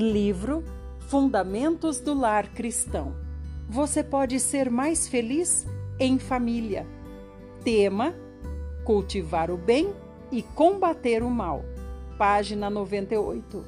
[0.00, 0.64] Livro
[0.98, 3.14] Fundamentos do Lar Cristão.
[3.68, 5.66] Você pode ser mais feliz
[5.98, 6.86] em família.
[7.62, 8.14] Tema:
[8.82, 9.92] Cultivar o bem
[10.32, 11.62] e combater o mal.
[12.16, 13.62] Página 98.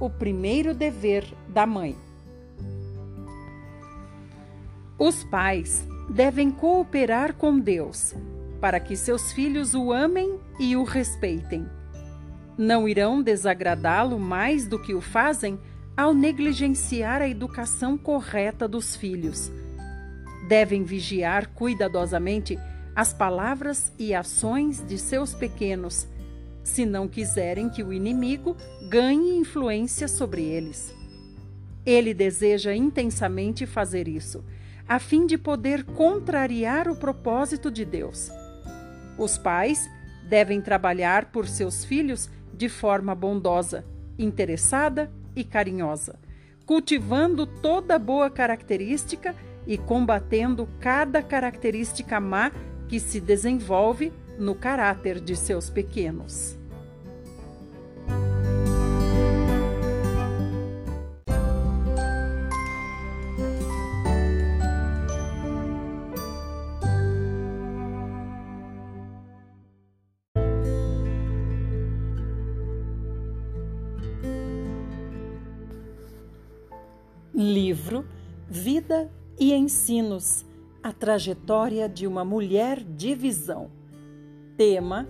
[0.00, 1.94] O primeiro dever da mãe.
[4.98, 8.14] Os pais devem cooperar com Deus
[8.58, 11.68] para que seus filhos o amem e o respeitem.
[12.56, 15.58] Não irão desagradá-lo mais do que o fazem
[15.96, 19.50] ao negligenciar a educação correta dos filhos.
[20.48, 22.58] Devem vigiar cuidadosamente
[22.94, 26.06] as palavras e ações de seus pequenos,
[26.62, 28.56] se não quiserem que o inimigo
[28.88, 30.94] ganhe influência sobre eles.
[31.84, 34.44] Ele deseja intensamente fazer isso,
[34.88, 38.30] a fim de poder contrariar o propósito de Deus.
[39.18, 39.88] Os pais
[40.28, 43.84] devem trabalhar por seus filhos de forma bondosa,
[44.18, 46.18] interessada e carinhosa,
[46.66, 49.34] cultivando toda boa característica
[49.66, 52.52] e combatendo cada característica má
[52.88, 56.58] que se desenvolve no caráter de seus pequenos.
[77.34, 78.06] Livro
[78.48, 80.46] Vida e Ensinos
[80.80, 83.72] A Trajetória de uma Mulher de Visão.
[84.56, 85.08] Tema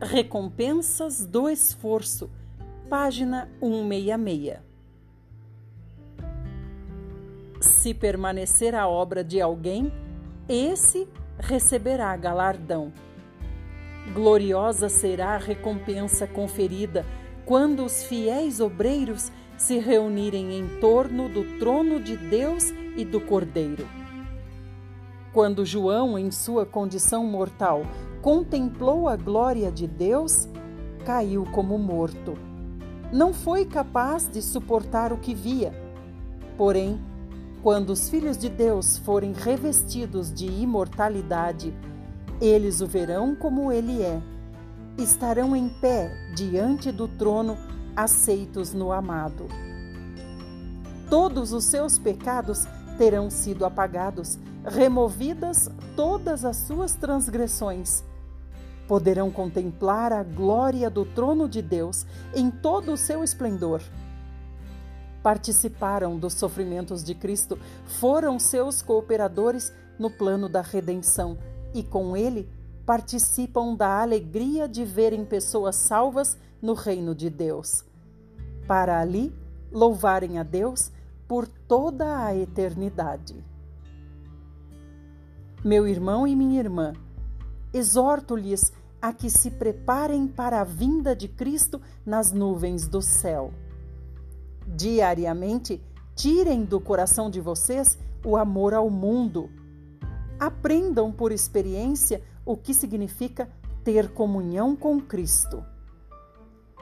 [0.00, 2.30] Recompensas do Esforço,
[2.88, 4.60] página 166.
[7.60, 9.92] Se permanecer a obra de alguém,
[10.48, 11.06] esse
[11.38, 12.90] receberá galardão.
[14.14, 17.04] Gloriosa será a recompensa conferida
[17.44, 19.30] quando os fiéis obreiros
[19.62, 23.86] se reunirem em torno do trono de Deus e do Cordeiro.
[25.32, 27.82] Quando João, em sua condição mortal,
[28.20, 30.48] contemplou a glória de Deus,
[31.06, 32.34] caiu como morto.
[33.12, 35.72] Não foi capaz de suportar o que via.
[36.56, 37.00] Porém,
[37.62, 41.72] quando os filhos de Deus forem revestidos de imortalidade,
[42.40, 44.20] eles o verão como ele é.
[44.98, 47.56] Estarão em pé diante do trono
[47.96, 49.46] aceitos no amado.
[51.08, 52.66] Todos os seus pecados
[52.96, 58.02] terão sido apagados, removidas todas as suas transgressões.
[58.88, 63.82] Poderão contemplar a glória do trono de Deus em todo o seu esplendor.
[65.22, 71.38] Participaram dos sofrimentos de Cristo, foram seus cooperadores no plano da redenção
[71.72, 72.48] e, com ele,
[72.84, 77.84] participam da alegria de verem pessoas salvas no reino de Deus,
[78.66, 79.32] para ali
[79.70, 80.90] louvarem a Deus
[81.26, 83.44] por toda a eternidade.
[85.64, 86.92] Meu irmão e minha irmã,
[87.72, 93.52] exorto-lhes a que se preparem para a vinda de Cristo nas nuvens do céu.
[94.66, 95.82] Diariamente,
[96.14, 99.50] tirem do coração de vocês o amor ao mundo.
[100.38, 103.48] Aprendam por experiência o que significa
[103.84, 105.64] ter comunhão com Cristo.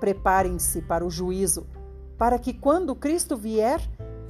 [0.00, 1.66] Preparem-se para o juízo,
[2.18, 3.80] para que quando Cristo vier,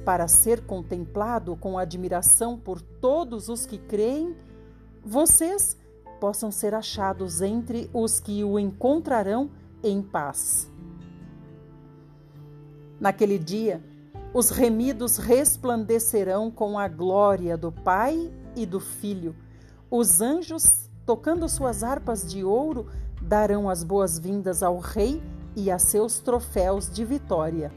[0.05, 4.35] para ser contemplado com admiração por todos os que creem,
[5.03, 5.77] vocês
[6.19, 9.49] possam ser achados entre os que o encontrarão
[9.83, 10.69] em paz.
[12.99, 13.83] Naquele dia,
[14.33, 19.35] os remidos resplandecerão com a glória do Pai e do Filho.
[19.89, 22.85] Os anjos, tocando suas harpas de ouro,
[23.21, 25.23] darão as boas-vindas ao Rei
[25.55, 27.71] e a seus troféus de vitória.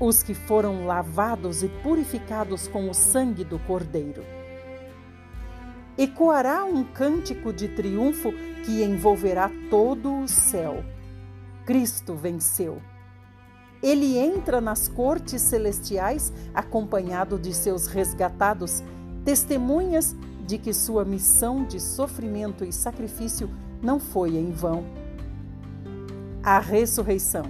[0.00, 4.24] Os que foram lavados e purificados com o sangue do Cordeiro.
[5.96, 8.32] Ecoará um cântico de triunfo
[8.64, 10.82] que envolverá todo o céu.
[11.64, 12.82] Cristo venceu.
[13.80, 18.82] Ele entra nas cortes celestiais acompanhado de seus resgatados,
[19.24, 20.16] testemunhas
[20.46, 23.48] de que sua missão de sofrimento e sacrifício
[23.82, 24.84] não foi em vão.
[26.42, 27.44] A ressurreição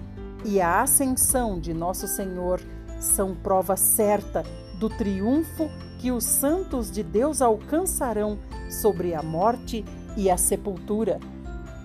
[0.44, 2.60] e a ascensão de nosso Senhor
[3.00, 4.44] são prova certa
[4.78, 5.68] do triunfo
[5.98, 9.84] que os santos de Deus alcançarão sobre a morte
[10.16, 11.20] e a sepultura,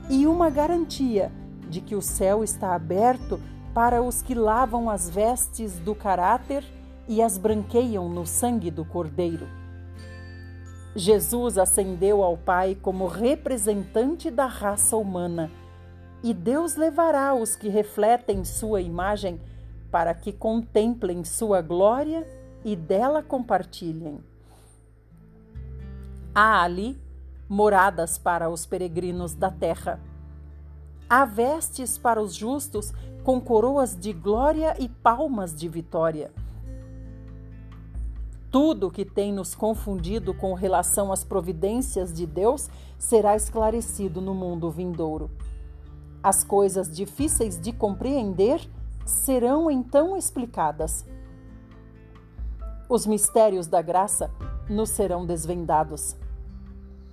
[0.10, 1.32] e uma garantia
[1.70, 3.40] de que o céu está aberto
[3.74, 6.64] para os que lavam as vestes do caráter
[7.08, 9.48] e as branqueiam no sangue do Cordeiro.
[10.98, 15.52] Jesus ascendeu ao Pai como representante da raça humana
[16.24, 19.40] e Deus levará os que refletem sua imagem
[19.92, 22.28] para que contemplem sua glória
[22.66, 24.20] e dela compartilhem.
[26.34, 27.00] Há ali
[27.48, 30.00] moradas para os peregrinos da terra.
[31.08, 32.92] Há vestes para os justos
[33.24, 36.32] com coroas de glória e palmas de vitória.
[38.50, 44.72] Tudo que tem nos confundido com relação às providências de Deus será esclarecido no mundo
[44.72, 45.30] vindouro.
[46.24, 48.62] As coisas difíceis de compreender
[49.06, 51.06] serão então explicadas.
[52.90, 54.32] Os mistérios da graça
[54.70, 56.16] nos serão desvendados.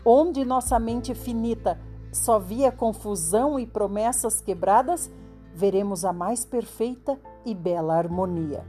[0.04, 1.80] Onde nossa mente finita
[2.12, 5.10] só via confusão e promessas quebradas,
[5.52, 8.64] veremos a mais perfeita e bela harmonia.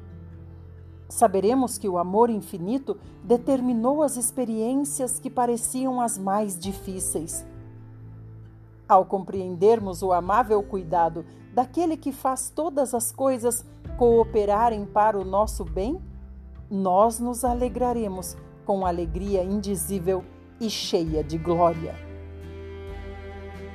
[1.08, 7.46] Saberemos que o amor infinito determinou as experiências que pareciam as mais difíceis.
[8.88, 13.66] Ao compreendermos o amável cuidado daquele que faz todas as coisas
[13.98, 16.02] cooperarem para o nosso bem,
[16.70, 18.36] nós nos alegraremos
[18.66, 20.24] com alegria indizível
[20.60, 21.96] e cheia de glória.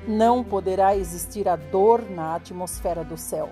[0.06, 3.50] Não poderá existir a dor na atmosfera do céu.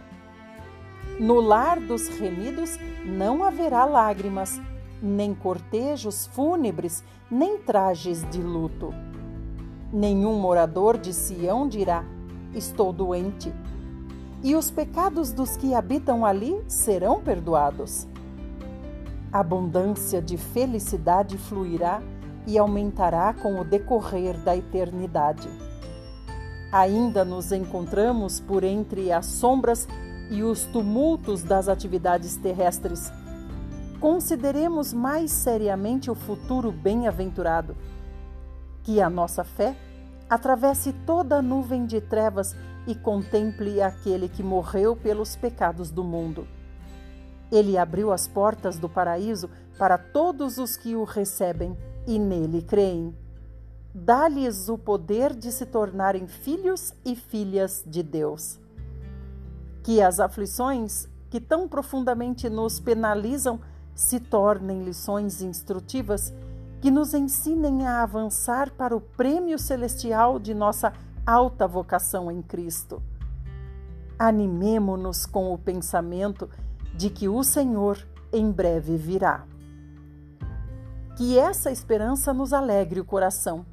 [1.18, 4.60] No lar dos remidos não haverá lágrimas,
[5.02, 8.94] nem cortejos fúnebres, nem trajes de luto.
[9.92, 12.04] Nenhum morador de Sião dirá:
[12.54, 13.52] Estou doente
[14.42, 18.06] e os pecados dos que habitam ali serão perdoados.
[19.32, 22.00] Abundância de felicidade fluirá
[22.46, 25.48] e aumentará com o decorrer da eternidade.
[26.70, 29.88] Ainda nos encontramos por entre as sombras
[30.30, 33.12] e os tumultos das atividades terrestres.
[34.00, 37.76] Consideremos mais seriamente o futuro bem-aventurado.
[38.82, 39.76] Que a nossa fé
[40.28, 42.54] atravesse toda a nuvem de trevas
[42.86, 46.46] e contemple aquele que morreu pelos pecados do mundo.
[47.50, 51.76] Ele abriu as portas do paraíso para todos os que o recebem
[52.06, 53.14] e nele creem.
[53.94, 58.60] Dá-lhes o poder de se tornarem filhos e filhas de Deus.
[59.88, 63.58] Que as aflições que tão profundamente nos penalizam
[63.94, 66.30] se tornem lições instrutivas
[66.82, 70.92] que nos ensinem a avançar para o prêmio celestial de nossa
[71.24, 73.02] alta vocação em Cristo.
[74.18, 76.50] Animemo-nos com o pensamento
[76.94, 77.96] de que o Senhor
[78.30, 79.46] em breve virá.
[81.16, 83.64] Que essa esperança nos alegre o coração.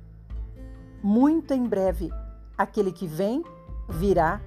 [1.03, 2.09] Muito em breve,
[2.57, 3.43] aquele que vem
[3.89, 4.39] virá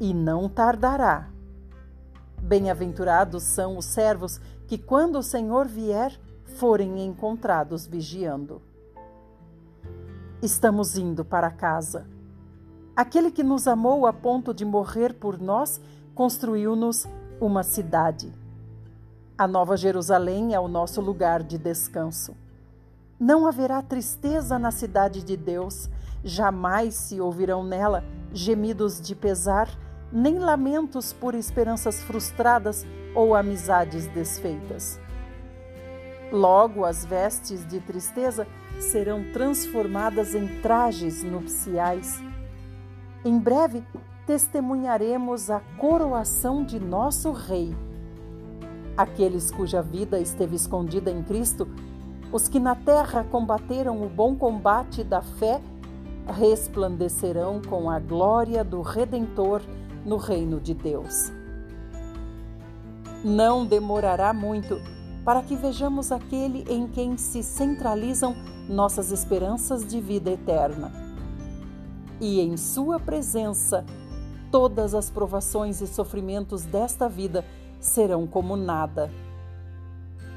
[0.00, 1.28] e não tardará.
[2.40, 6.18] Bem-aventurados são os servos que, quando o Senhor vier,
[6.56, 8.60] forem encontrados vigiando.
[10.42, 12.06] Estamos indo para casa.
[12.94, 15.80] Aquele que nos amou a ponto de morrer por nós
[16.14, 17.06] construiu-nos
[17.40, 18.32] uma cidade.
[19.36, 22.36] A Nova Jerusalém é o nosso lugar de descanso.
[23.18, 25.88] Não haverá tristeza na cidade de Deus,
[26.22, 29.68] jamais se ouvirão nela gemidos de pesar,
[30.12, 35.00] nem lamentos por esperanças frustradas ou amizades desfeitas.
[36.32, 38.46] Logo, as vestes de tristeza
[38.80, 42.20] serão transformadas em trajes nupciais
[43.24, 43.82] em breve
[44.26, 47.74] testemunharemos a coroação de nosso Rei.
[48.98, 51.66] Aqueles cuja vida esteve escondida em Cristo,
[52.30, 55.58] os que na terra combateram o bom combate da fé,
[56.26, 59.62] resplandecerão com a glória do Redentor
[60.04, 61.32] no reino de Deus.
[63.24, 64.80] Não demorará muito
[65.24, 68.36] para que vejamos aquele em quem se centralizam
[68.68, 71.04] nossas esperanças de vida eterna
[72.20, 73.84] e em Sua presença,
[74.50, 77.44] todas as provações e sofrimentos desta vida
[77.80, 79.10] serão como nada.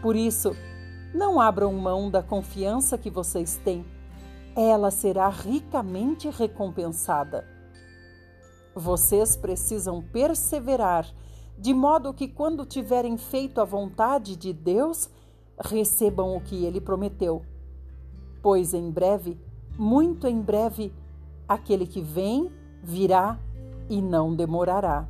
[0.02, 0.56] Por isso,
[1.14, 3.86] não abram mão da confiança que vocês têm,
[4.56, 7.46] ela será ricamente recompensada.
[8.78, 11.06] Vocês precisam perseverar,
[11.58, 15.10] de modo que, quando tiverem feito a vontade de Deus,
[15.60, 17.44] recebam o que ele prometeu.
[18.42, 19.40] Pois em breve,
[19.78, 20.94] muito em breve,
[21.48, 22.52] Aquele que vem,
[22.84, 23.40] virá
[23.90, 25.08] e não demorará.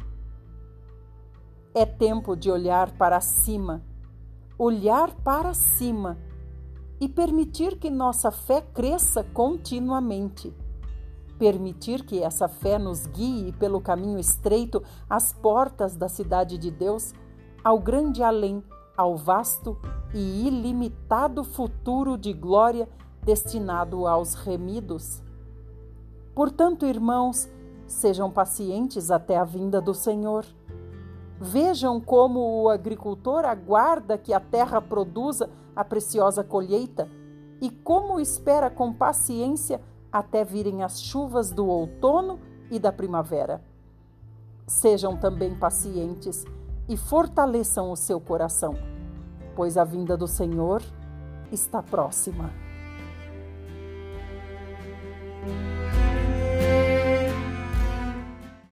[1.73, 3.83] É tempo de olhar para cima,
[4.57, 6.15] olhar para cima
[6.99, 10.53] e permitir que nossa fé cresça continuamente.
[11.37, 17.13] Permitir que essa fé nos guie pelo caminho estreito às portas da cidade de Deus,
[17.63, 18.63] ao grande além,
[18.95, 19.77] ao vasto
[20.13, 22.89] e ilimitado futuro de glória
[23.23, 25.21] destinado aos remidos.
[26.33, 27.47] Portanto, irmãos,
[27.85, 30.45] sejam pacientes até a vinda do Senhor.
[31.39, 37.07] Vejam como o agricultor aguarda que a terra produza a preciosa colheita
[37.61, 43.61] e como espera com paciência até virem as chuvas do outono e da primavera.
[44.65, 46.45] Sejam também pacientes
[46.89, 48.75] e fortaleçam o seu coração,
[49.55, 50.81] pois a vinda do Senhor
[51.51, 52.51] está próxima.